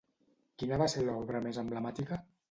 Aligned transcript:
Quina 0.61 0.79
va 0.81 0.87
ser 0.93 1.03
l'obra 1.03 1.41
més 1.47 1.59
emblemàtica? 1.65 2.19